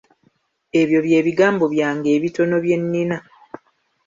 Ebyo 0.81 0.99
bye 1.05 1.19
bigambo 1.27 1.65
byange 1.73 2.09
ebitono 2.17 2.55
bye 2.63 2.77
nnina. 2.81 3.17